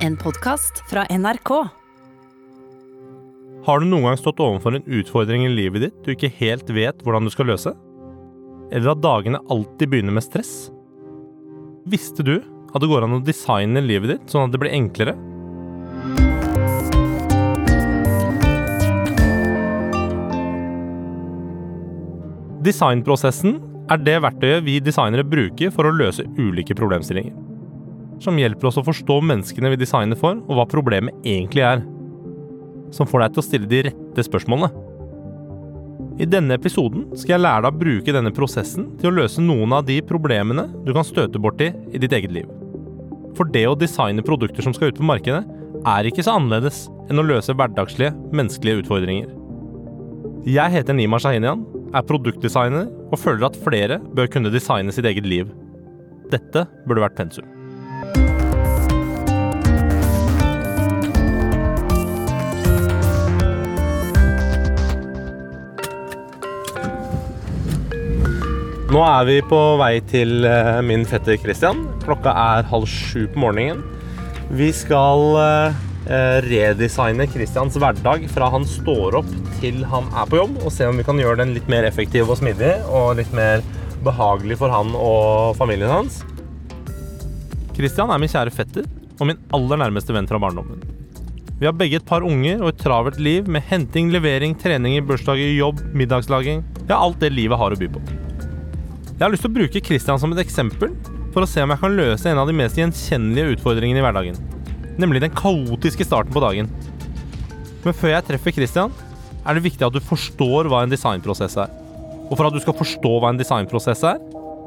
[0.00, 1.50] En podkast fra NRK.
[3.66, 7.02] Har du noen gang stått overfor en utfordring i livet ditt du ikke helt vet
[7.04, 7.74] hvordan du skal løse?
[8.72, 10.70] Eller at dagene alltid begynner med stress?
[11.84, 15.18] Visste du at det går an å designe livet ditt sånn at det blir enklere?
[22.64, 23.60] Designprosessen
[23.92, 27.49] er det verktøyet vi designere bruker for å løse ulike problemstillinger.
[28.20, 31.82] Som hjelper oss å forstå menneskene vi designer for, og hva problemet egentlig er.
[32.92, 34.86] Som får deg til å stille de rette spørsmålene.
[36.20, 39.72] I denne episoden skal jeg lære deg å bruke denne prosessen til å løse noen
[39.72, 42.50] av de problemene du kan støte borti i ditt eget liv.
[43.38, 45.46] For det å designe produkter som skal ut på markedet,
[45.88, 49.30] er ikke så annerledes enn å løse hverdagslige, menneskelige utfordringer.
[50.44, 51.64] Jeg heter Nima Shahinian,
[51.96, 55.48] er produktdesigner og føler at flere bør kunne designe sitt eget liv.
[56.30, 57.59] Dette burde vært pensum.
[68.90, 71.84] Nå er vi på vei til eh, min fetter Christian.
[72.02, 73.84] Klokka er halv sju på morgenen.
[74.50, 75.78] Vi skal eh,
[76.42, 80.98] redesigne Christians hverdag fra han står opp til han er på jobb, og se om
[80.98, 83.62] vi kan gjøre den litt mer effektiv og smidig og litt mer
[84.02, 86.24] behagelig for han og familien hans.
[87.80, 88.84] Christian er min kjære fetter
[89.16, 90.82] og min aller nærmeste venn fra barndommen.
[91.60, 95.48] Vi har begge et par unger og et travelt liv med henting, levering, treninger, bursdager,
[95.56, 98.02] jobb, middagslaging Ja, alt det livet har å by på.
[99.14, 100.92] Jeg har lyst til å bruke Christian som et eksempel
[101.32, 104.40] for å se om jeg kan løse en av de mest gjenkjennelige utfordringene i hverdagen.
[105.00, 106.68] Nemlig den kaotiske starten på dagen.
[107.86, 108.92] Men før jeg treffer Christian,
[109.40, 111.72] er det viktig at du forstår hva en designprosess er.
[112.28, 114.20] Og for at du skal forstå hva en designprosess er,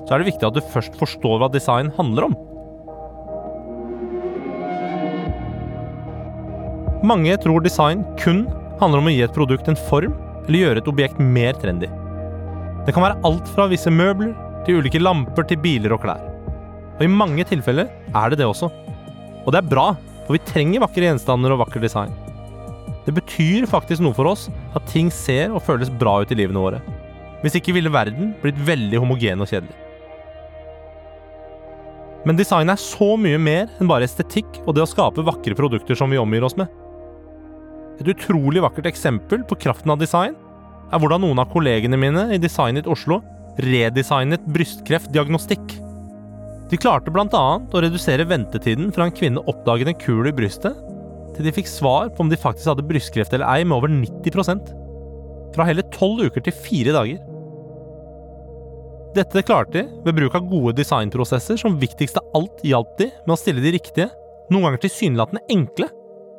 [0.07, 2.41] så er det viktig at du først forstår hva design handler om.
[7.03, 8.45] Mange tror design kun
[8.79, 10.13] handler om å gi et produkt en form,
[10.45, 11.89] eller gjøre et objekt mer trendy.
[12.87, 14.31] Det kan være alt fra visse møbler
[14.63, 16.21] til ulike lamper til biler og klær.
[16.95, 18.69] Og i mange tilfeller er det det også.
[19.43, 19.89] Og det er bra,
[20.23, 22.13] for vi trenger vakre gjenstander og vakker design.
[23.03, 26.63] Det betyr faktisk noe for oss at ting ser og føles bra ut i livene
[26.63, 26.79] våre.
[27.43, 29.75] Hvis ikke ville verden blitt veldig homogen og kjedelig.
[32.23, 35.99] Men design er så mye mer enn bare estetikk og det å skape vakre produkter
[35.99, 36.71] som vi omgir oss med.
[38.01, 40.35] Et utrolig vakkert eksempel på kraften av design
[40.93, 43.19] er hvordan noen av kollegene mine i Designet Oslo
[43.61, 45.75] redesignet brystkreftdiagnostikk.
[46.71, 47.43] De klarte bl.a.
[47.61, 50.77] å redusere ventetiden fra en kvinne oppdaget en kul i brystet,
[51.35, 54.73] til de fikk svar på om de faktisk hadde brystkreft eller ei, med over 90%
[55.53, 57.21] Fra hele tolv uker til fire dager.
[59.13, 63.35] Dette klarte de ved bruk av gode designprosesser som viktigst av alt hjalp de med
[63.35, 64.07] å stille de riktige,
[64.49, 65.89] noen ganger tilsynelatende enkle,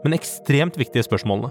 [0.04, 1.50] men ekstremt viktige spørsmålene.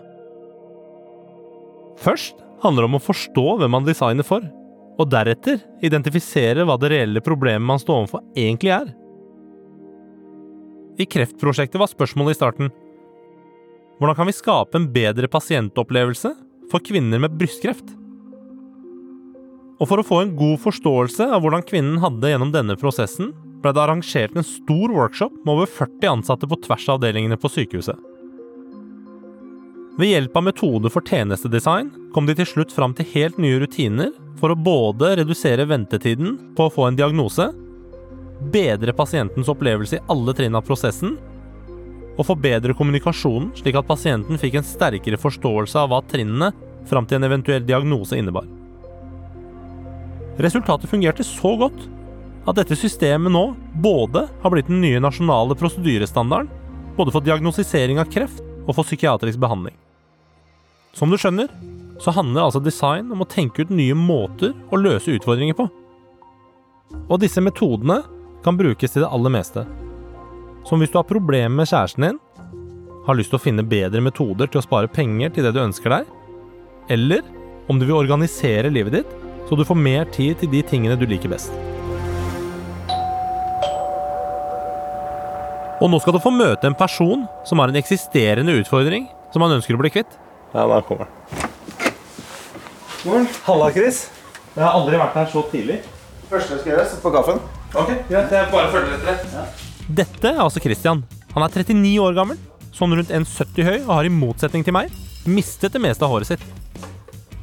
[2.03, 4.45] Først handler det om å forstå hvem man designer for,
[4.93, 8.93] og deretter identifisere hva det reelle problemet man står overfor egentlig er.
[11.01, 12.73] I Kreftprosjektet var spørsmålet i starten
[14.01, 16.33] hvordan kan vi skape en bedre pasientopplevelse
[16.71, 17.93] for kvinner med brystkreft?
[19.81, 23.31] Og for å få en god forståelse av hvordan kvinnen hadde gjennom denne prosessen,
[23.63, 27.51] ble det arrangert en stor workshop med over 40 ansatte på tvers av avdelingene på
[27.53, 27.95] sykehuset.
[29.93, 34.09] Ved hjelp av metoder for tjenestedesign kom de til slutt fram til helt nye rutiner
[34.39, 37.45] for å både redusere ventetiden på å få en diagnose,
[38.53, 41.13] bedre pasientens opplevelse i alle trinn av prosessen,
[42.17, 46.49] og forbedre kommunikasjonen slik at pasienten fikk en sterkere forståelse av hva trinnene
[46.89, 48.49] fram til en eventuell diagnose innebar.
[50.41, 51.85] Resultatet fungerte så godt
[52.49, 53.45] at dette systemet nå
[53.85, 56.49] både har blitt den nye nasjonale prosedyrestandarden,
[56.97, 59.77] både for diagnostisering av kreft og for psykiatrisk behandling.
[60.93, 61.49] Som du skjønner,
[61.97, 65.65] så handler altså design om å tenke ut nye måter å løse utfordringer på.
[67.09, 68.03] Og disse metodene
[68.45, 69.63] kan brukes til det aller meste.
[70.69, 72.19] Som hvis du har problemer med kjæresten din,
[73.07, 75.95] har lyst til å finne bedre metoder til å spare penger til det du ønsker
[75.97, 76.11] deg,
[76.93, 77.25] eller
[77.71, 79.19] om du vil organisere livet ditt
[79.49, 81.51] så du får mer tid til de tingene du liker best.
[85.83, 89.57] Og nå skal du få møte en person som har en eksisterende utfordring som han
[89.57, 90.19] ønsker å bli kvitt.
[90.53, 91.43] Ja, der kommer han.
[93.03, 93.27] Morgen.
[93.43, 94.05] Halla, Chris.
[94.53, 95.79] Jeg har aldri vært her så tidlig.
[96.29, 97.41] Første jeg skal gjøre, sette på kaffen.
[97.73, 98.31] Ok, greit.
[98.31, 99.47] Jeg bare følger etter det.
[100.03, 101.01] Dette er altså Christian.
[101.33, 102.37] Han er 39 år gammel,
[102.73, 104.93] sånn rundt 1,70 høy og har i motsetning til meg
[105.25, 106.43] mistet det meste av håret sitt.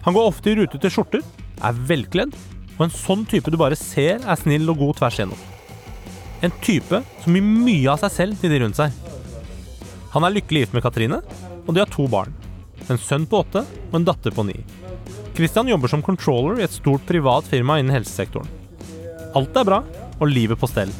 [0.05, 1.25] Han går ofte i rutete skjorter,
[1.61, 2.35] er velkledd,
[2.79, 5.47] og en sånn type du bare ser er snill og god tvers igjennom.
[6.41, 8.95] En type som gir mye av seg selv til de rundt seg.
[10.15, 11.21] Han er lykkelig gift med Katrine,
[11.67, 12.33] og de har to barn.
[12.91, 14.57] En sønn på åtte og en datter på ni.
[15.37, 18.49] Christian jobber som controller i et stort privat firma innen helsesektoren.
[19.39, 19.79] Alt er bra,
[20.19, 20.91] og livet på stell.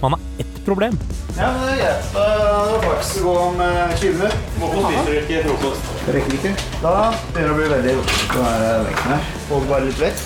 [0.00, 0.96] Man har ett problem.
[1.36, 2.08] Ja, men det er greit.
[2.14, 4.40] Det er faktisk å gå om eh, 20 minutter.
[4.60, 5.92] Må spiser du ikke frokost?
[6.06, 6.54] Det rekker ikke.
[6.80, 6.94] Da
[7.34, 9.28] begynner det å bli veldig rotete å være vekk her.
[9.50, 10.24] Få det bare litt vekk.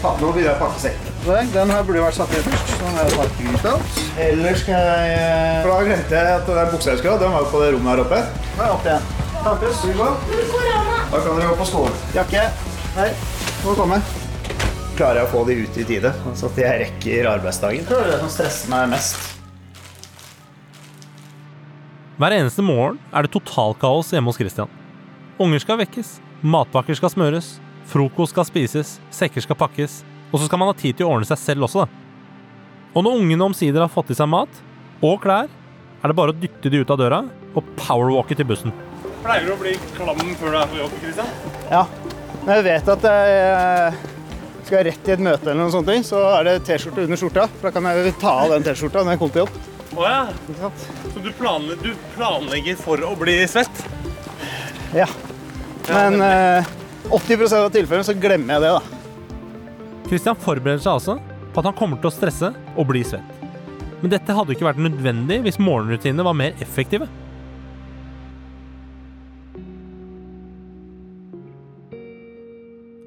[0.00, 1.16] Nå begynner jeg å pakke sekken.
[1.54, 2.74] Den her burde vært satt ned først.
[2.80, 3.74] Sånn er det parkegryta.
[4.26, 7.34] Eller skal jeg eh, For da glemte jeg at den buksa jeg skulle ha, den
[7.38, 8.22] var jo på det rommet her oppe.
[8.56, 9.19] Nå er jeg opp igjen.
[9.40, 10.06] Gå?
[11.10, 11.94] Da kan dere gå på skolen.
[12.12, 12.42] Jakke.
[12.92, 13.12] Her.
[13.64, 13.96] Må komme.
[14.98, 17.86] Klarer jeg å få de ut i tide, så at jeg rekker arbeidsdagen?
[17.88, 19.16] Det er det som stresser meg mest.
[22.20, 24.68] Hver eneste morgen er det totalkaos hjemme hos Christian.
[25.40, 27.54] Unger skal vekkes, matpakker skal smøres,
[27.88, 31.30] frokost skal spises, sekker skal pakkes, og så skal man ha tid til å ordne
[31.30, 32.04] seg selv også, da.
[32.92, 34.60] Og når ungene omsider har fått i seg mat
[35.00, 37.24] og klær, er det bare å dytte de ut av døra
[37.56, 38.76] og powerwalke til bussen.
[39.20, 41.34] Pleier du å bli klam før du er på jobb, Christian?
[41.70, 41.82] Ja,
[42.46, 43.98] når jeg vet at jeg eh,
[44.68, 47.48] skal rett i et møte, eller noe sånt, så er det T-skjorte under skjorta.
[47.58, 49.58] For da kan jeg ta av den T-skjorta når jeg kommer til jobb.
[49.90, 50.20] Å ja.
[50.46, 50.86] Ikke sant?
[51.12, 53.82] Så du planlegger, du planlegger for å bli svett?
[54.96, 55.08] Ja.
[55.90, 56.72] Men eh,
[57.10, 58.98] 80% av tilfellene så glemmer jeg det, da.
[60.10, 61.18] Christian forbereder seg altså
[61.50, 63.36] på at han kommer til å stresse og bli svett.
[64.00, 67.10] Men dette hadde ikke vært nødvendig hvis morgenrutinene var mer effektive.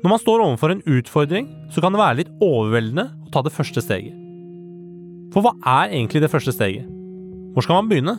[0.03, 3.53] Når man står overfor en utfordring, så kan det være litt overveldende å ta det
[3.55, 4.11] første steget.
[5.31, 6.89] For hva er egentlig det første steget?
[7.55, 8.17] Hvor skal man begynne?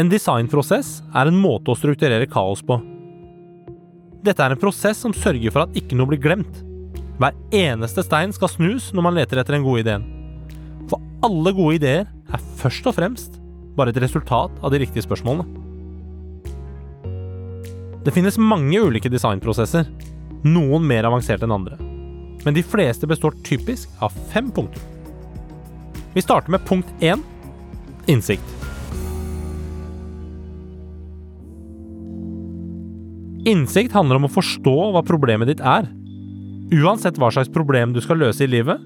[0.00, 2.80] En designprosess er en måte å strukturere kaos på.
[4.26, 6.64] Dette er en prosess som sørger for at ikke noe blir glemt.
[7.22, 10.06] Hver eneste stein skal snus når man leter etter den gode ideen.
[10.90, 13.38] For alle gode ideer er først og fremst
[13.78, 15.59] bare et resultat av de riktige spørsmålene.
[18.04, 19.84] Det finnes mange ulike designprosesser,
[20.48, 21.76] noen mer avanserte enn andre.
[22.46, 24.80] Men de fleste består typisk av fem punkter.
[26.14, 27.20] Vi starter med punkt én
[28.08, 28.56] innsikt.
[33.44, 35.88] Innsikt handler om å forstå hva problemet ditt er.
[36.80, 38.80] Uansett hva slags problem du skal løse i livet,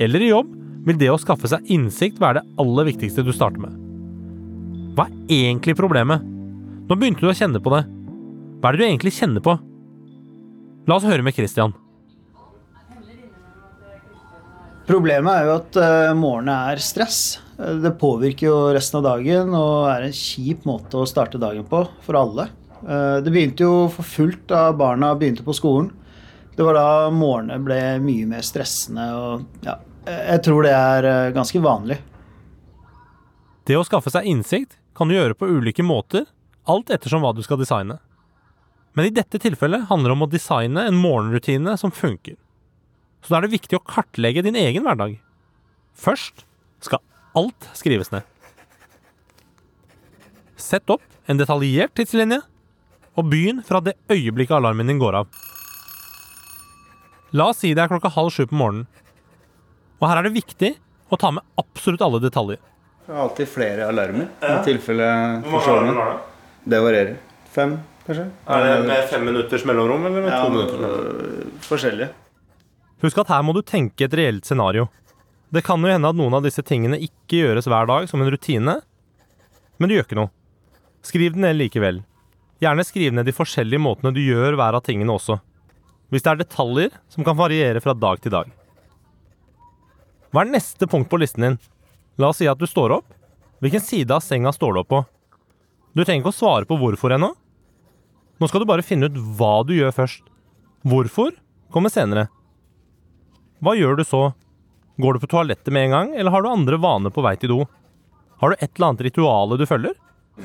[0.00, 0.52] eller i jobb,
[0.84, 3.74] vil det å skaffe seg innsikt være det aller viktigste du starter med.
[4.96, 6.24] Hva er egentlig problemet?
[6.88, 7.84] Nå begynte du å kjenne på det.
[8.58, 9.54] Hva er det du egentlig kjenner på?
[10.88, 11.74] La oss høre med Christian.
[14.88, 17.20] Problemet er jo at morgenen morgenene er stress.
[17.58, 21.66] Eh, Det påvirker jo resten av dagen og er en kjip måte å starte dagen
[21.68, 22.48] på for alle.
[22.82, 25.90] Eh, Det begynte jo for fullt da barna begynte på skolen.
[26.56, 29.76] Det var da morgenene ble mye mer stressende og ja,
[30.06, 31.98] eh, jeg tror det er eh, ganske vanlig.
[33.68, 36.24] Det å skaffe seg innsikt kan du gjøre på ulike måter,
[36.66, 38.00] alt ettersom hva du skal designe.
[38.96, 42.36] Men i dette tilfellet handler det om å designe en morgenrutine som funker.
[43.22, 45.18] Så da er det viktig å kartlegge din egen hverdag.
[45.98, 46.44] Først
[46.84, 47.02] skal
[47.38, 48.26] alt skrives ned.
[50.58, 52.40] Sett opp en detaljert tidslinje,
[53.18, 55.28] og begynn fra det øyeblikket alarmen din går av.
[57.34, 58.86] La oss si det er klokka halv sju på morgenen.
[59.98, 60.70] Og her er det viktig
[61.10, 62.60] å ta med absolutt alle detaljer.
[63.08, 65.08] Det er alltid flere alarmer i tilfelle
[65.48, 65.98] forsovning.
[66.68, 67.16] Det varierer.
[67.50, 67.74] Fem,
[68.08, 68.24] kanskje?
[68.48, 70.80] Er det med fem minutters mellomrom, eller med Ja, to minutter?
[70.82, 71.20] mellomrom?
[71.44, 72.08] øh, forskjellig.
[73.04, 74.88] Husk at her må du tenke et reelt scenario.
[75.52, 78.30] Det kan jo hende at noen av disse tingene ikke gjøres hver dag som en
[78.32, 78.80] rutine,
[79.78, 80.30] men det gjør ikke noe.
[81.06, 82.02] Skriv den ned likevel.
[82.60, 85.38] Gjerne skriv ned de forskjellige måtene du gjør hver av tingene også.
[86.10, 88.50] Hvis det er detaljer som kan variere fra dag til dag.
[90.32, 91.58] Hva er neste punkt på listen din?
[92.18, 93.06] La oss si at du står opp.
[93.62, 95.00] Hvilken side av senga står du opp på?
[95.94, 97.30] Du trenger ikke å svare på hvorfor ennå.
[98.38, 100.26] Nå skal du bare finne ut hva du gjør først.
[100.86, 101.32] Hvorfor
[101.74, 102.28] kommer senere.
[103.58, 104.28] Hva gjør du så?
[104.98, 107.52] Går du på toalettet med en gang, eller har du andre vaner på vei til
[107.54, 107.58] do?
[108.38, 109.96] Har du et eller annet rituale du følger?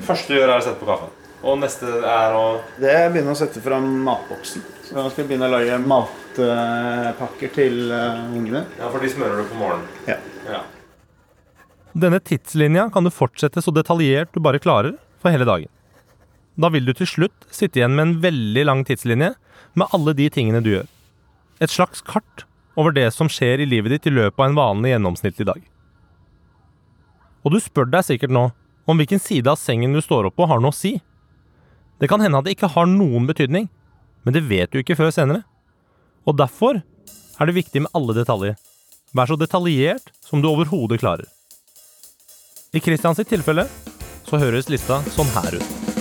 [0.06, 1.12] Første du gjør, er å sette på kaffen.
[1.44, 2.44] Og neste er å
[2.80, 4.64] Det er å begynne å sette fram matboksen.
[4.86, 8.64] Så jeg skal begynne å lage matpakker til øh, ungene.
[8.78, 9.86] Ja, for de smører du på morgenen.
[10.08, 10.62] Ja.
[11.94, 15.70] Denne tidslinja kan du fortsette så detaljert du bare klarer for hele dagen.
[16.60, 19.32] Da vil du til slutt sitte igjen med en veldig lang tidslinje
[19.74, 20.90] med alle de tingene du gjør.
[21.62, 22.44] Et slags kart
[22.78, 25.62] over det som skjer i livet ditt i løpet av en vanlig gjennomsnittlig dag.
[27.44, 28.48] Og du spør deg sikkert nå
[28.88, 30.96] om hvilken side av sengen du står opp på har noe å si.
[32.00, 33.68] Det kan hende at det ikke har noen betydning,
[34.24, 35.44] men det vet du ikke før senere.
[36.24, 38.58] Og derfor er det viktig med alle detaljer.
[39.14, 41.26] Vær så detaljert som du overhodet klarer.
[42.74, 43.68] I Christians tilfelle
[44.26, 45.93] så høres lista sånn her ut.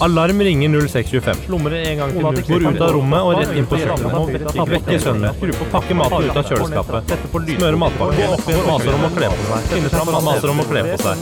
[0.00, 1.36] Alarm ringer 0625.
[1.46, 4.56] Slumrer en gang til Går ut av rommet og rett inn på kjøkkenet.
[4.72, 5.38] Vekker sønnen.
[5.70, 7.14] Pakker maten ut av kjøleskapet.
[7.30, 8.34] Smører matpakken.
[8.66, 9.70] Maser om å kle på seg.
[9.70, 11.16] Finner fram maser om å kle på seg.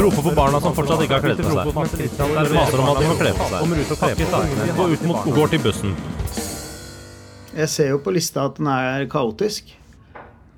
[0.00, 1.62] Roper på barna som fortsatt ikke har kledd på seg.
[2.56, 3.60] Maser om at de må kle på seg.
[4.80, 5.96] Gå ut mot Går til bussen.
[7.54, 9.74] Jeg ser jo på lista at den er kaotisk.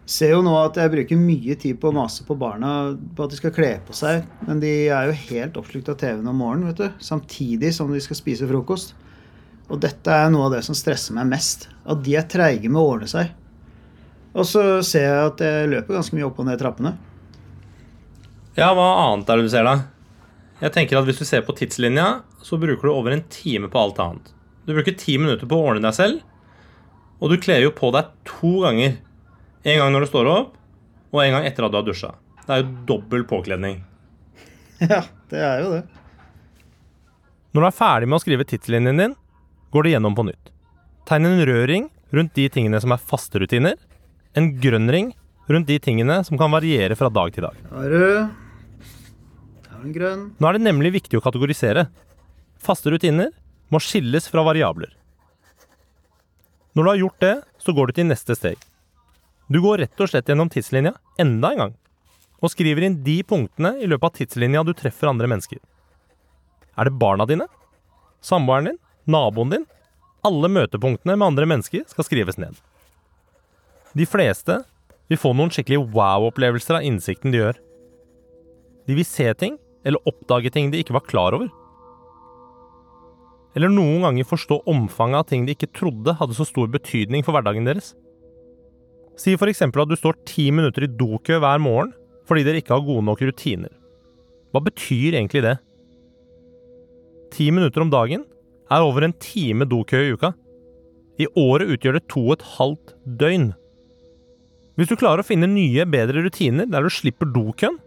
[0.06, 3.32] Ser jo nå at jeg bruker mye tid på å mase på barna på at
[3.32, 4.22] de skal kle på seg.
[4.46, 7.02] Men de er jo helt oppslukt av TV-en om morgenen, vet du.
[7.02, 8.94] Samtidig som de skal spise frokost.
[9.66, 11.66] Og dette er noe av det som stresser meg mest.
[11.82, 13.34] At de er treige med å ordne seg.
[14.36, 16.94] Og så ser jeg at jeg løper ganske mye opp og ned trappene.
[18.56, 19.88] Ja, hva annet er det du ser, da?
[20.62, 23.80] Jeg tenker at Hvis du ser på tidslinja, så bruker du over en time på
[23.80, 24.30] alt annet.
[24.66, 26.22] Du bruker ti minutter på å ordne deg selv,
[27.20, 28.96] og du kler jo på deg to ganger.
[29.66, 30.54] En gang når du står opp,
[31.10, 32.12] og en gang etter at du har dusja.
[32.46, 33.82] Det er jo dobbel påkledning.
[34.76, 35.00] Ja,
[35.32, 35.84] det er jo det.
[37.56, 39.14] Når du er ferdig med å skrive tidslinjen din,
[39.72, 40.50] går du gjennom på nytt.
[41.08, 43.78] Tegn en rød ring rundt de tingene som er faste rutiner.
[44.36, 45.14] En grønn ring
[45.48, 47.56] rundt de tingene som kan variere fra dag til dag.
[47.70, 48.20] Da er rød.
[49.64, 50.28] Da er grønn.
[50.36, 51.86] Nå er det nemlig viktig å kategorisere.
[52.60, 53.32] Faste rutiner
[53.72, 54.92] må skilles fra variabler.
[56.76, 58.60] Når du har gjort det, så går du til neste steg.
[59.46, 61.74] Du går rett og slett gjennom tidslinja enda en gang,
[62.42, 65.60] og skriver inn de punktene i løpet av tidslinja du treffer andre mennesker.
[66.76, 67.46] Er det barna dine?
[68.20, 68.80] Samboeren din?
[69.06, 69.66] Naboen din?
[70.26, 72.58] Alle møtepunktene med andre mennesker skal skrives ned.
[73.96, 74.58] De fleste
[75.06, 77.60] vil få noen skikkelig wow-opplevelser av innsikten de gjør.
[78.90, 79.54] De vil se ting,
[79.86, 81.46] eller oppdage ting de ikke var klar over.
[83.56, 87.36] Eller noen ganger forstå omfanget av ting de ikke trodde hadde så stor betydning for
[87.36, 87.94] hverdagen deres.
[89.16, 89.62] Si f.eks.
[89.64, 91.94] at du står ti minutter i dokø hver morgen
[92.26, 93.70] fordi dere ikke har gode nok rutiner.
[94.50, 95.54] Hva betyr egentlig det?
[97.34, 98.24] Ti minutter om dagen
[98.72, 100.32] er over en time dokø i uka.
[101.22, 103.52] I året utgjør det to og et halvt døgn.
[104.76, 107.78] Hvis du klarer å finne nye, bedre rutiner der du slipper dokøen,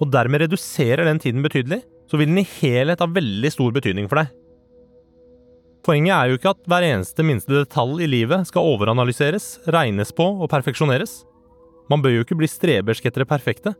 [0.00, 4.08] og dermed reduserer den tiden betydelig, så vil den i helhet ha veldig stor betydning
[4.10, 4.32] for deg.
[5.82, 10.28] Poenget er jo ikke at hver eneste minste detalj i livet skal overanalyseres, regnes på
[10.38, 11.24] og perfeksjoneres.
[11.90, 13.74] Man bør jo ikke bli strebersk etter det perfekte.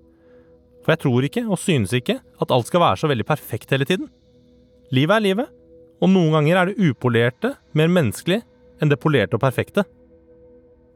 [0.82, 3.86] For jeg tror ikke, og synes ikke, at alt skal være så veldig perfekt hele
[3.86, 4.10] tiden.
[4.90, 5.52] Livet er livet,
[6.02, 8.40] og noen ganger er det upolerte mer menneskelig
[8.82, 9.86] enn det polerte og perfekte.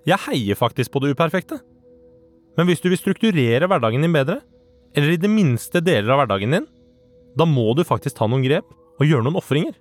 [0.06, 1.60] Jeg heier faktisk på det uperfekte.
[2.58, 4.40] Men hvis du vil strukturere hverdagen din bedre,
[4.96, 6.68] eller i det minste deler av hverdagen din,
[7.38, 9.75] da må du faktisk ta noen grep og gjøre noen ofringer.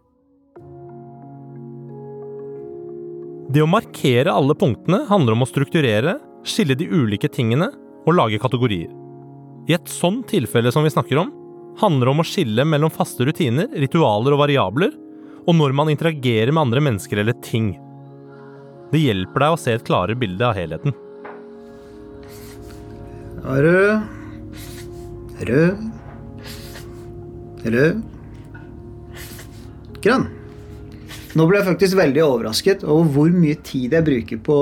[3.56, 7.70] Det å markere alle punktene handler om å strukturere, skille de ulike tingene
[8.04, 8.90] og lage kategorier.
[9.72, 11.32] I et sånn tilfelle som vi snakker om,
[11.80, 14.92] handler det om å skille mellom faste rutiner, ritualer og variabler,
[15.48, 17.72] og når man interagerer med andre mennesker eller ting.
[18.92, 21.00] Det hjelper deg å se et klarere bilde av helheten.
[23.40, 24.04] Rød.
[25.48, 25.92] Rød.
[27.64, 28.04] Rød.
[30.04, 30.34] Grønn.
[31.36, 34.58] Nå ble jeg faktisk veldig overrasket over hvor mye tid jeg bruker på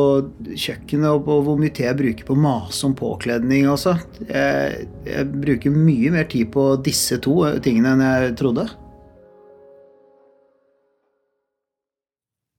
[0.58, 3.68] kjøkkenet, og på hvor mye tid jeg bruker på å mase om påkledning.
[3.70, 3.94] Altså.
[4.26, 8.66] Jeg, jeg bruker mye mer tid på disse to tingene enn jeg trodde.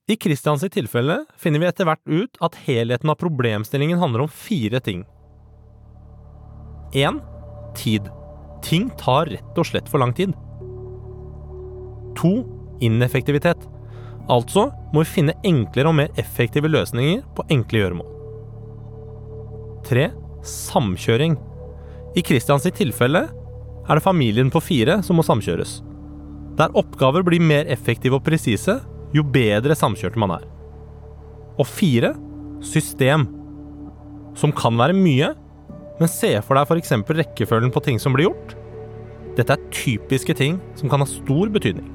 [0.07, 4.79] I Christians tilfelle finner vi etter hvert ut at helheten av problemstillingen handler om fire
[4.85, 5.03] ting.
[6.95, 7.19] 1.
[7.75, 8.07] Tid.
[8.63, 10.31] Ting tar rett og slett for lang tid.
[12.15, 12.35] 2.
[12.85, 13.74] Ineffektivitet.
[14.31, 18.11] Altså må vi finne enklere og mer effektive løsninger på enkle gjøremål.
[19.85, 20.07] 3.
[20.45, 21.35] Samkjøring.
[22.17, 23.25] I Christians tilfelle
[23.85, 25.77] er det familien på fire som må samkjøres.
[26.57, 28.79] Der oppgaver blir mer effektive og presise,
[29.13, 30.45] jo bedre samkjørt man er.
[31.59, 32.13] Og fire
[32.65, 33.27] system.
[34.35, 35.33] Som kan være mye,
[35.99, 36.95] men se for deg f.eks.
[37.19, 38.55] rekkefølgen på ting som blir gjort.
[39.37, 41.87] Dette er typiske ting som kan ha stor betydning.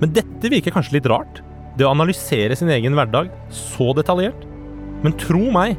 [0.00, 1.42] Men dette virker kanskje litt rart,
[1.80, 4.44] det å analysere sin egen hverdag så detaljert.
[5.00, 5.78] Men tro meg,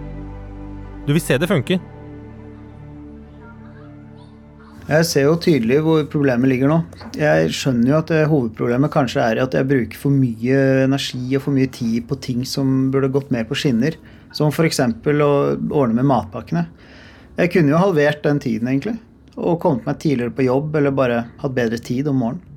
[1.05, 1.81] du vil se det funker.
[4.91, 6.79] Jeg ser jo tydelig hvor problemet ligger nå.
[7.15, 11.55] Jeg skjønner jo at hovedproblemet kanskje er at jeg bruker for mye energi og for
[11.55, 13.95] mye tid på ting som burde gått mer på skinner.
[14.35, 14.81] Som f.eks.
[14.81, 15.31] å
[15.69, 16.65] ordne med matpakkene.
[17.37, 18.97] Jeg kunne jo halvert den tiden, egentlig.
[19.37, 22.50] Og kommet meg tidligere på jobb, eller bare hatt bedre tid om morgenen.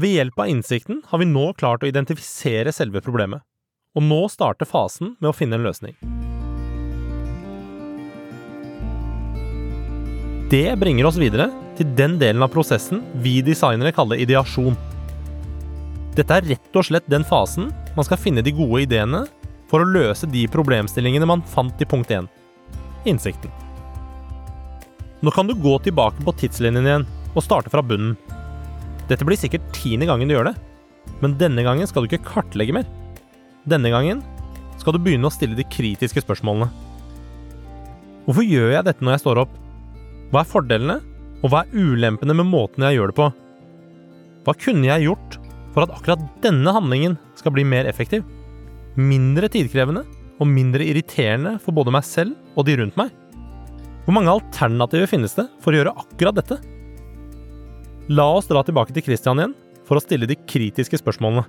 [0.00, 3.42] Ved hjelp av innsikten har vi nå klart å identifisere selve problemet,
[3.92, 5.96] og nå starter fasen med å finne en løsning.
[10.48, 14.78] Det bringer oss videre til den delen av prosessen vi designere kaller ideasjon.
[16.16, 19.26] Dette er rett og slett den fasen man skal finne de gode ideene
[19.68, 22.30] for å løse de problemstillingene man fant i punkt 1
[23.10, 23.52] innsikten.
[25.20, 28.16] Nå kan du gå tilbake på tidslinjen igjen og starte fra bunnen.
[29.10, 30.56] Dette blir sikkert tiende gangen du gjør det,
[31.18, 32.86] men denne gangen skal du ikke kartlegge mer.
[33.68, 34.22] Denne gangen
[34.78, 36.70] skal du begynne å stille de kritiske spørsmålene.
[38.24, 39.56] Hvorfor gjør jeg dette når jeg står opp?
[40.30, 40.98] Hva er fordelene,
[41.42, 43.28] og hva er ulempene med måten jeg gjør det på?
[44.46, 45.38] Hva kunne jeg gjort
[45.74, 48.22] for at akkurat denne handlingen skal bli mer effektiv?
[48.94, 50.04] Mindre tidkrevende
[50.40, 53.10] og mindre irriterende for både meg selv og de rundt meg?
[54.06, 56.60] Hvor mange alternativer finnes det for å gjøre akkurat dette?
[58.10, 59.52] La oss dra tilbake til Christian igjen
[59.86, 61.44] for å stille de kritiske spørsmålene.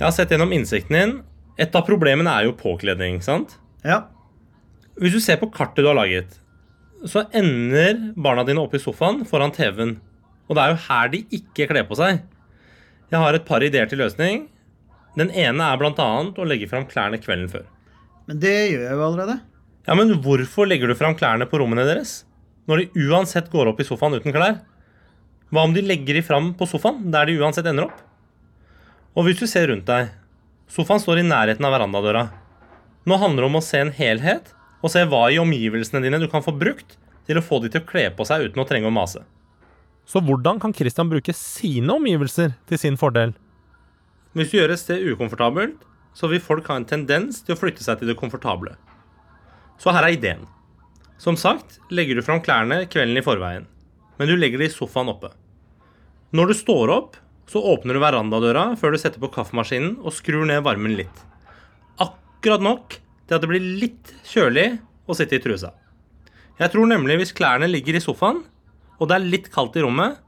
[0.00, 1.12] Jeg har sett gjennom innsikten din.
[1.62, 3.52] Et av problemene er jo påkledning, sant?
[3.86, 4.00] Ja.
[4.98, 6.32] Hvis du ser på kartet du har laget,
[7.06, 9.92] så ender barna dine oppe i sofaen foran TV-en.
[10.50, 12.24] Og det er jo her de ikke kler på seg.
[13.12, 14.48] Jeg har et par ideer til løsning.
[15.14, 16.08] Den ene er bl.a.
[16.34, 17.68] å legge fram klærne kvelden før.
[18.26, 19.38] Men det gjør jeg jo allerede.
[19.86, 22.24] Ja, Men hvorfor legger du fram klærne på rommene deres?
[22.66, 24.58] Når de uansett går opp i sofaen uten klær?
[25.50, 27.98] Hva om de legger de fram på sofaen, der de uansett ender opp?
[29.18, 30.12] Og hvis du ser rundt deg
[30.70, 32.28] Sofaen står i nærheten av verandadøra.
[33.10, 36.28] Nå handler det om å se en helhet, og se hva i omgivelsene dine du
[36.30, 36.94] kan få brukt
[37.26, 39.24] til å få de til å kle på seg uten å trenge å mase.
[40.06, 43.34] Så hvordan kan Christian bruke sine omgivelser til sin fordel?
[44.38, 45.82] Hvis du gjør et sted ukomfortabelt,
[46.14, 48.76] så vil folk ha en tendens til å flytte seg til det komfortable.
[49.82, 50.46] Så her er ideen.
[51.18, 53.66] Som sagt legger du fram klærne kvelden i forveien,
[54.18, 55.34] men du legger det i sofaen oppe.
[56.30, 57.16] Når du står opp,
[57.50, 61.24] så åpner du verandadøra før du setter på kaffemaskinen og skrur ned varmen litt.
[61.98, 64.68] Akkurat nok til at det blir litt kjølig
[65.10, 65.72] å sitte i trusa.
[66.60, 68.44] Jeg tror nemlig hvis klærne ligger i sofaen,
[69.00, 70.20] og det er litt kaldt i rommet,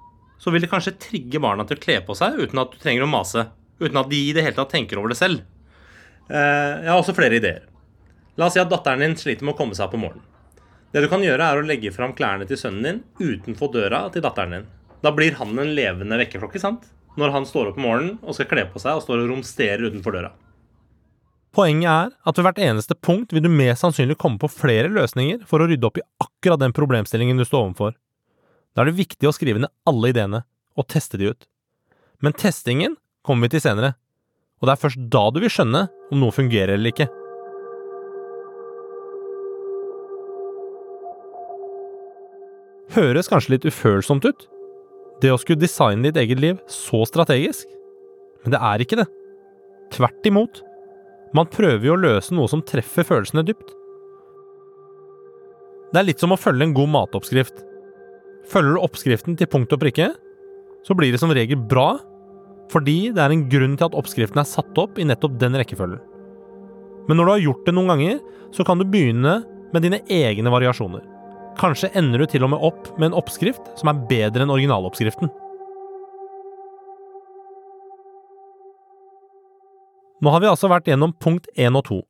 [0.43, 3.07] så vil det kanskje trigge barna til å kle på seg uten at du trenger
[3.07, 3.47] å mase.
[3.79, 5.45] Uten at de i det hele tatt tenker over det selv.
[6.27, 7.63] Eh, jeg har også flere ideer.
[8.41, 10.27] La oss si at datteren din sliter med å komme seg om morgenen.
[10.93, 14.25] Det du kan gjøre, er å legge fram klærne til sønnen din utenfor døra til
[14.25, 14.71] datteren din.
[15.03, 16.87] Da blir han en levende vekkerklokke, sant?
[17.21, 19.85] når han står opp om morgenen og skal kle på seg og står og romsterer
[19.85, 20.31] utenfor døra.
[21.53, 25.43] Poenget er at ved hvert eneste punkt vil du mest sannsynlig komme på flere løsninger
[25.49, 27.97] for å rydde opp i akkurat den problemstillingen du står overfor.
[28.73, 31.45] Da er det viktig å skrive ned alle ideene, og teste de ut.
[32.25, 33.93] Men testingen kommer vi til senere,
[34.63, 37.11] og det er først da du vil skjønne om noe fungerer eller ikke.
[42.97, 44.49] Høres kanskje litt ufølsomt ut,
[45.23, 47.69] det å skulle designe ditt eget liv så strategisk.
[48.43, 49.07] Men det er ikke det.
[49.95, 50.63] Tvert imot.
[51.37, 53.71] Man prøver jo å løse noe som treffer følelsene dypt.
[55.93, 57.63] Det er litt som å følge en god matoppskrift.
[58.49, 60.11] Følger du oppskriften til punkt og prikke,
[60.83, 62.01] så blir det som regel bra,
[62.73, 66.01] fordi det er en grunn til at oppskriften er satt opp i nettopp den rekkefølgen.
[67.07, 68.21] Men når du har gjort det noen ganger,
[68.55, 71.05] så kan du begynne med dine egne variasjoner.
[71.61, 75.31] Kanskje ender du til og med opp med en oppskrift som er bedre enn originaloppskriften.
[80.23, 82.03] Nå har vi altså vært gjennom punkt 1 og 2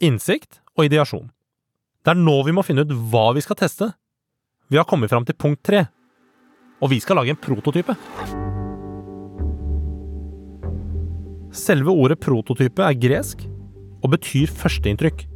[0.00, 1.28] innsikt og ideasjon.
[2.00, 3.90] Det er nå vi må finne ut hva vi skal teste.
[4.72, 5.84] Vi har kommet fram til punkt 3,
[6.80, 7.96] og vi skal lage en prototype.
[11.50, 13.42] Selve ordet prototype er gresk
[14.00, 15.26] og betyr førsteinntrykk.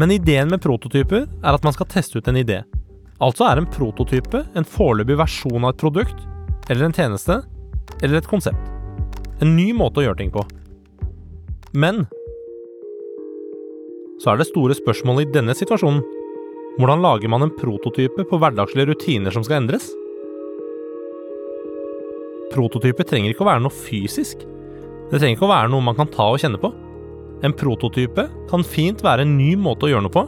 [0.00, 2.62] Men ideen med prototyper er at man skal teste ut en idé.
[3.20, 6.22] Altså er en prototype en foreløpig versjon av et produkt,
[6.72, 7.36] eller en tjeneste,
[8.00, 8.70] eller et konsept.
[9.44, 10.46] En ny måte å gjøre ting på.
[11.76, 12.06] Men
[14.20, 16.02] så er det store spørsmålet i denne situasjonen
[16.80, 19.90] hvordan lager man en prototype på hverdagslige rutiner som skal endres?
[22.54, 24.46] Prototyper trenger ikke å være noe fysisk.
[25.10, 26.72] Det trenger ikke å være noe man kan ta og kjenne på.
[27.46, 30.26] En prototype kan fint være en ny måte å gjøre noe på,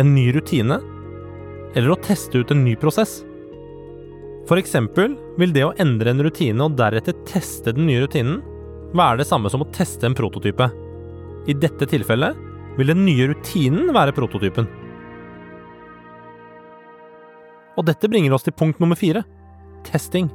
[0.00, 0.80] en ny rutine,
[1.74, 3.20] eller å teste ut en ny prosess.
[4.50, 8.40] Eksempel vil det å endre en rutine og deretter teste den nye rutinen
[8.98, 10.66] være det samme som å teste en prototype.
[11.46, 12.34] I dette tilfellet
[12.74, 14.66] vil den nye rutinen være prototypen.
[17.78, 19.22] Og dette bringer oss til punkt nummer fire
[19.86, 20.26] testing.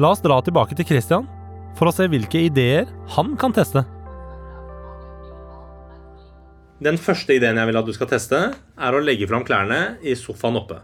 [0.00, 1.28] La oss dra tilbake til Christian
[1.76, 3.84] for å se hvilke ideer han kan teste.
[6.78, 10.14] Den første ideen jeg vil at du skal teste, er å legge fram klærne i
[10.18, 10.78] sofaen oppe.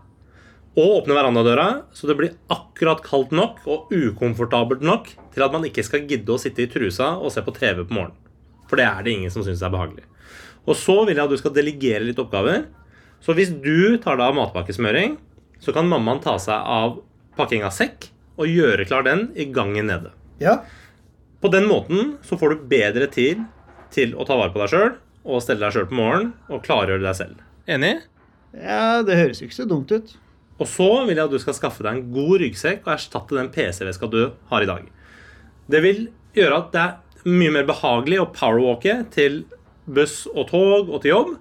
[0.74, 5.66] Og åpne verandadøra så det blir akkurat kaldt nok og ukomfortabelt nok til at man
[5.68, 8.18] ikke skal gidde å sitte i trusa og se på TV på morgenen.
[8.66, 10.02] For det er det ingen som syns er behagelig.
[10.66, 12.64] Og så vil jeg at du skal delegere litt oppgaver.
[13.22, 15.14] Så hvis du tar deg av matpakkesmøring,
[15.62, 16.98] så kan mammaen ta seg av
[17.38, 20.10] pakking av sekk og gjøre klar den i gangen nede.
[20.42, 20.58] Ja.
[21.44, 23.42] På den måten så får du bedre tid
[23.94, 24.92] til å ta vare på deg sjøl
[25.24, 27.40] og stelle deg sjøl på morgenen og klargjøre deg selv.
[27.70, 27.94] Enig?
[28.54, 30.12] ja, det høres jo ikke så dumt ut.
[30.62, 33.48] Og så vil jeg at du skal skaffe deg en god ryggsekk og erstatte den
[33.54, 34.20] PC-veska du
[34.52, 34.84] har i dag.
[35.70, 36.04] Det vil
[36.36, 39.40] gjøre at det er mye mer behagelig å powerwalke til
[39.90, 41.32] buss og tog og til jobb.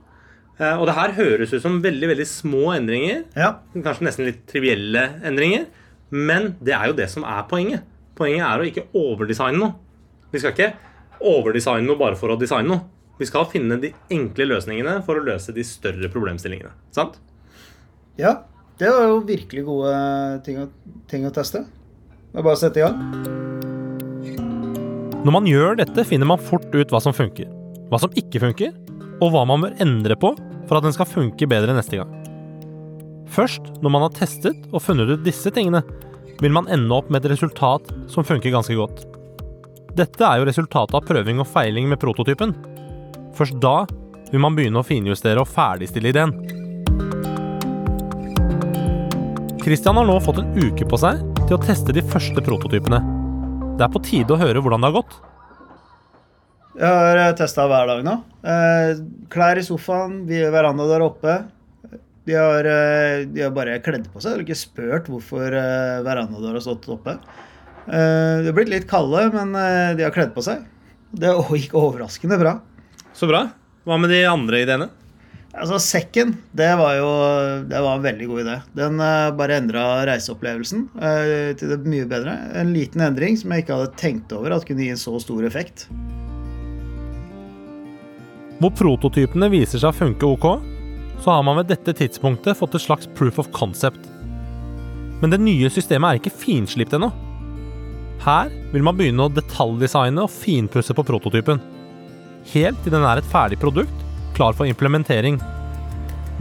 [0.57, 3.23] Eh, Og det her høres ut som veldig veldig små endringer.
[3.37, 3.51] Ja.
[3.75, 5.67] Kanskje nesten litt trivielle endringer.
[6.09, 7.85] Men det er jo det som er poenget.
[8.17, 9.73] Poenget er å ikke overdesigne noe.
[10.33, 10.73] Vi skal ikke
[11.23, 12.85] overdesigne noe bare for å designe noe.
[13.19, 16.73] Vi skal finne de enkle løsningene for å løse de større problemstillingene.
[16.95, 17.19] Sant?
[18.19, 18.41] ja.
[18.81, 19.89] Det var jo virkelig gode
[20.43, 20.63] ting å,
[21.05, 21.59] ting å teste.
[22.33, 22.97] Det er bare å sette i gang.
[25.23, 27.45] Når man gjør dette, finner man fort ut hva som funker,
[27.91, 28.73] hva som ikke funker,
[29.21, 30.33] og hva man bør endre på
[30.65, 32.09] for at den skal funke bedre neste gang.
[33.29, 35.83] Først når man har testet og funnet ut disse tingene,
[36.41, 39.03] vil man ende opp med et resultat som funker ganske godt.
[39.93, 42.55] Dette er jo resultatet av prøving og feiling med prototypen.
[43.37, 43.83] Først da
[44.31, 46.33] vil man begynne å finjustere og ferdigstille ideen.
[49.63, 52.99] Christian har nå fått en uke på seg til å teste de første prototypene.
[53.77, 55.13] Det er på tide å høre hvordan det har gått.
[56.73, 58.15] Jeg har testa hver dag nå.
[58.49, 61.37] Eh, klær i sofaen, veranda der oppe.
[62.27, 64.31] De har, eh, de har bare kledd på seg.
[64.31, 65.57] De har ikke spurt hvorfor
[66.05, 67.17] verandadøra har stått oppe.
[67.87, 70.63] Eh, de har blitt litt kalde, men eh, de har kledd på seg.
[71.13, 72.57] Det gikk overraskende bra.
[73.13, 73.47] Så bra.
[73.83, 74.89] Hva med de andre ideene?
[75.53, 77.09] Altså Sekken, det var jo
[77.69, 78.55] det var en veldig god idé.
[78.79, 82.37] Den eh, bare endra reiseopplevelsen eh, til det mye bedre.
[82.57, 85.45] En liten endring som jeg ikke hadde tenkt over at kunne gi en så stor
[85.45, 85.89] effekt.
[88.63, 90.47] Hvor prototypene viser seg å funke ok,
[91.23, 94.09] så har man ved dette tidspunktet fått et slags proof of concept.
[95.21, 97.07] Men det nye systemet er ikke finslipt ennå.
[98.25, 101.61] Her vil man begynne å detaljdesigne og finpusse på prototypen.
[102.51, 104.03] Helt til den er et ferdig produkt,
[104.35, 105.39] klar for implementering.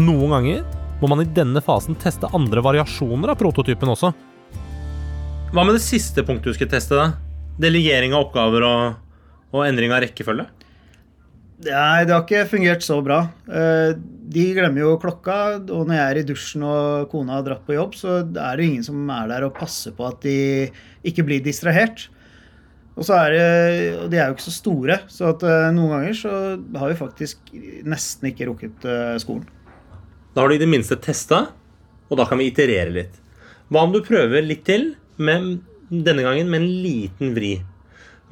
[0.03, 0.65] Noen ganger
[0.99, 4.11] må man i denne fasen teste andre variasjoner av prototypen også.
[5.53, 6.99] Hva med det siste punktet du skulle teste?
[6.99, 7.13] da?
[7.63, 8.99] Delegering av oppgaver og,
[9.53, 10.49] og endring av rekkefølge?
[11.63, 13.21] Nei, det har ikke fungert så bra.
[13.47, 13.93] Eh,
[14.33, 17.75] De glemmer jo klokka, og når jeg er i dusjen og kona har dratt på
[17.77, 20.71] jobb, så er det ingen som er der og passer på at de
[21.05, 22.07] ikke blir distrahert.
[22.97, 26.17] Og så er det, de er jo ikke så store, så at eh, noen ganger
[26.17, 26.33] så
[26.81, 27.53] har vi faktisk
[27.89, 29.45] nesten ikke rukket eh, skolen.
[30.33, 31.45] Da har du i det minste testa,
[32.09, 33.21] og da kan vi iterere litt.
[33.73, 35.61] Hva om du prøver litt til, men
[35.93, 37.55] denne gangen med en liten vri?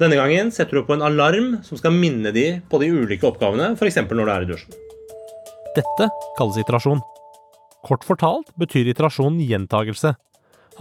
[0.01, 3.75] Denne gangen setter du på en alarm som skal minne de på de ulike oppgavene,
[3.75, 3.99] f.eks.
[4.09, 4.77] når du er i dusjen.
[5.75, 6.07] Dette
[6.39, 7.03] kalles iterasjon.
[7.85, 10.15] Kort fortalt betyr iterasjon gjentagelse.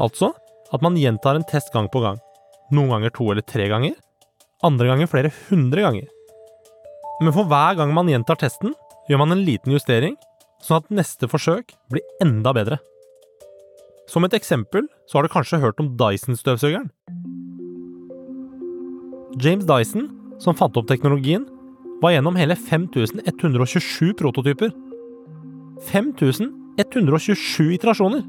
[0.00, 0.32] Altså
[0.72, 2.16] at man gjentar en test gang på gang.
[2.72, 3.98] Noen ganger to eller tre ganger.
[4.64, 6.08] Andre ganger flere hundre ganger.
[7.20, 8.72] Men for hver gang man gjentar testen,
[9.10, 10.16] gjør man en liten justering,
[10.64, 12.80] sånn at neste forsøk blir enda bedre.
[14.08, 16.88] Som et eksempel så har du kanskje hørt om Dyson-støvsugeren.
[19.38, 20.08] James Dyson,
[20.42, 21.44] som fant opp teknologien,
[22.02, 24.72] var gjennom hele 5127 prototyper.
[25.90, 28.24] 5127 iterasjoner!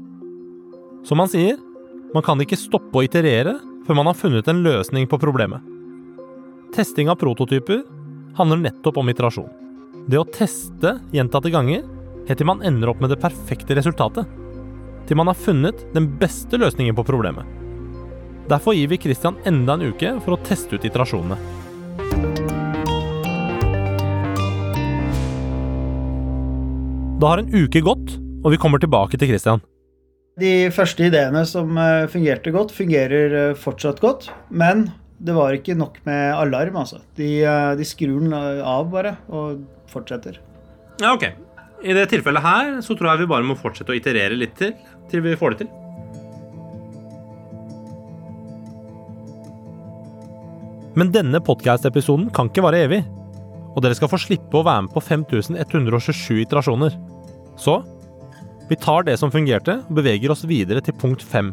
[1.02, 1.56] Som han sier,
[2.14, 5.64] man kan ikke stoppe å iterere før man har funnet en løsning på problemet.
[6.76, 7.82] Testing av prototyper
[8.38, 9.50] handler nettopp om iterasjon.
[10.06, 11.82] Det å teste gjentatte ganger
[12.28, 14.28] helt til man ender opp med det perfekte resultatet.
[15.08, 17.61] Til man har funnet den beste løsningen på problemet.
[18.48, 21.36] Derfor gir vi Christian enda en uke for å teste ut iterasjonene.
[27.22, 29.62] Da har en uke gått, og vi kommer tilbake til Christian.
[30.42, 34.26] De første ideene som eh, fungerte godt, fungerer eh, fortsatt godt.
[34.50, 34.88] Men
[35.22, 36.98] det var ikke nok med alarm, altså.
[37.20, 40.40] De, eh, de skrur den av bare, og fortsetter.
[40.98, 41.28] Ja, ok.
[41.82, 44.74] I det tilfellet her så tror jeg vi bare må fortsette å iterere litt til,
[45.12, 45.70] til vi får det til.
[50.98, 53.00] Men denne podcast-episoden kan ikke vare evig.
[53.72, 56.96] Og dere skal få slippe å være med på 5127 iterasjoner.
[57.56, 57.78] Så
[58.68, 61.52] vi tar det som fungerte, og beveger oss videre til punkt 5.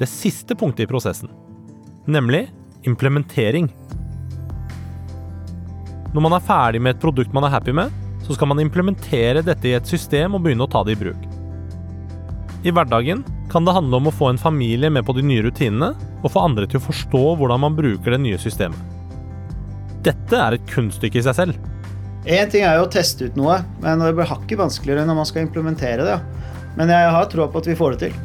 [0.00, 1.32] Det siste punktet i prosessen.
[2.04, 2.46] Nemlig
[2.88, 3.70] implementering.
[6.12, 7.92] Når man er ferdig med et produkt man er happy med,
[8.26, 11.28] så skal man implementere dette i et system og begynne å ta det i bruk.
[12.62, 15.94] I hverdagen kan det handle om å få en familie med på de nye rutinene,
[16.22, 18.78] og få andre til å forstå hvordan man bruker det nye systemet.
[20.02, 21.70] Dette er et kunststykke i seg selv.
[22.22, 25.26] Én ting er jo å teste ut noe, men det blir hakket vanskeligere når man
[25.26, 26.18] skal implementere det.
[26.78, 28.20] Men jeg har troa på at vi får det til.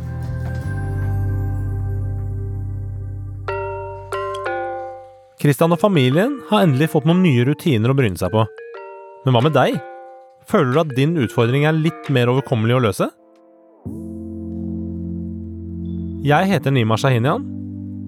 [5.38, 8.46] Kristian og familien har endelig fått noen nye rutiner å bryne seg på.
[9.26, 9.78] Men hva med deg?
[10.48, 13.10] Føler du at din utfordring er litt mer overkommelig å løse?
[16.28, 17.46] Jeg heter Nima Shahinian,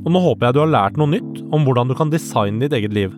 [0.05, 2.75] og nå håper jeg du har lært noe nytt om hvordan du kan designe ditt
[2.75, 3.15] eget liv.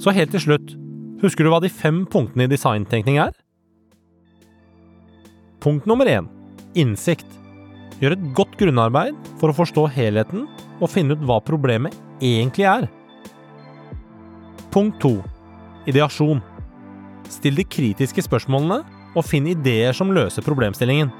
[0.00, 0.74] Så helt til slutt,
[1.22, 3.34] husker du hva de fem punktene i designtenkning er?
[5.64, 6.28] Punkt nummer én
[6.74, 7.28] innsikt.
[8.00, 10.48] Gjør et godt grunnarbeid for å forstå helheten
[10.80, 12.88] og finne ut hva problemet egentlig er.
[14.74, 15.14] Punkt to
[15.86, 16.42] ideasjon.
[17.30, 18.82] Still de kritiske spørsmålene
[19.14, 21.12] og finn ideer som løser problemstillingen.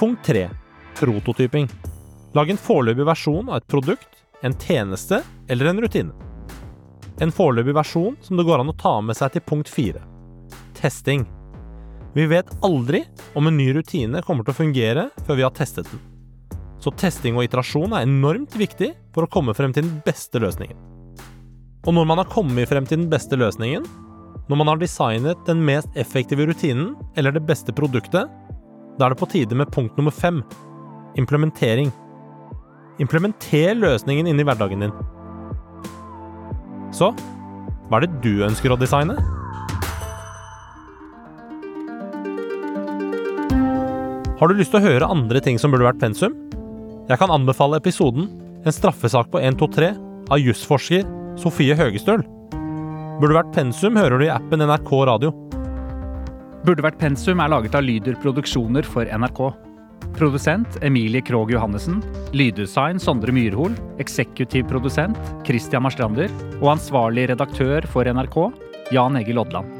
[0.00, 0.48] Punkt tre
[0.96, 1.68] prototyping.
[2.32, 5.18] Lag en foreløpig versjon av et produkt, en tjeneste
[5.50, 6.12] eller en rutine.
[7.20, 10.02] En foreløpig versjon som det går an å ta med seg til punkt fire.
[10.78, 11.24] Testing.
[12.14, 13.02] Vi vet aldri
[13.34, 16.00] om en ny rutine kommer til å fungere før vi har testet den.
[16.80, 20.78] Så testing og iterasjon er enormt viktig for å komme frem til den beste løsningen.
[21.86, 23.84] Og når man har kommet frem til den beste løsningen,
[24.48, 28.30] når man har designet den mest effektive rutinen eller det beste produktet,
[28.98, 30.42] da er det på tide med punkt nummer fem
[31.18, 31.90] implementering.
[33.00, 34.96] Implementer løsningen inn i hverdagen din.
[36.92, 37.14] Så
[37.88, 39.16] hva er det du ønsker å designe?
[44.40, 46.36] Har du lyst til å høre andre ting som burde vært pensum?
[47.10, 48.28] Jeg kan anbefale episoden
[48.60, 49.88] En straffesak på 123
[50.30, 51.06] av jusforsker
[51.40, 52.20] Sofie Høgestøl.
[53.20, 55.32] Burde vært pensum hører du i appen NRK Radio.
[56.68, 59.69] Burde vært pensum er laget av Lyder Produksjoner for NRK.
[60.18, 62.02] Produsent Emilie Krogh Johannessen.
[62.32, 63.74] Lyddesign Sondre Myrhol.
[64.02, 66.32] Eksekutiv produsent Christian Marstrander.
[66.60, 68.38] Og ansvarlig redaktør for NRK
[68.92, 69.78] Jan Egil Odland.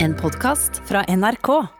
[0.00, 1.79] En podkast fra NRK.